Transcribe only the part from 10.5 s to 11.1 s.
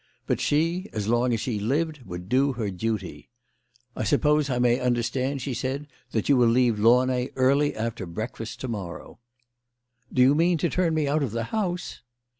to turn me